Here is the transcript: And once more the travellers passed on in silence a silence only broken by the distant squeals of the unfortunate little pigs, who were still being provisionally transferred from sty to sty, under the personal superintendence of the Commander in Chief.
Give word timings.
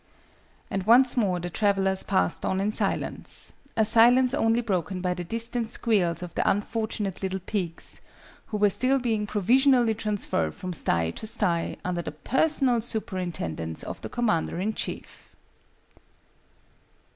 And 0.71 0.81
once 0.87 1.15
more 1.15 1.39
the 1.39 1.51
travellers 1.51 2.01
passed 2.01 2.43
on 2.43 2.59
in 2.59 2.71
silence 2.71 3.53
a 3.77 3.85
silence 3.85 4.33
only 4.33 4.59
broken 4.61 4.99
by 4.99 5.13
the 5.13 5.23
distant 5.23 5.69
squeals 5.71 6.23
of 6.23 6.33
the 6.33 6.49
unfortunate 6.49 7.21
little 7.21 7.39
pigs, 7.39 8.01
who 8.47 8.57
were 8.57 8.71
still 8.71 8.97
being 8.97 9.27
provisionally 9.27 9.93
transferred 9.93 10.55
from 10.55 10.73
sty 10.73 11.11
to 11.11 11.27
sty, 11.27 11.77
under 11.85 12.01
the 12.01 12.13
personal 12.13 12.81
superintendence 12.81 13.83
of 13.83 14.01
the 14.01 14.09
Commander 14.09 14.57
in 14.59 14.73
Chief. 14.73 15.29